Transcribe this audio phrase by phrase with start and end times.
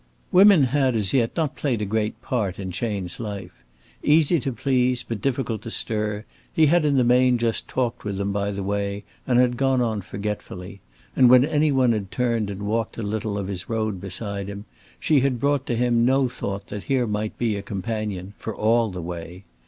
[0.31, 3.63] Women had, as yet, not played a great part in Chayne's life.
[4.01, 8.17] Easy to please, but difficult to stir, he had in the main just talked with
[8.17, 10.81] them by the way and gone on forgetfully:
[11.15, 14.65] and when any one had turned and walked a little of his road beside him,
[14.99, 18.89] she had brought to him no thought that here might be a companion for all
[18.89, 19.43] the way.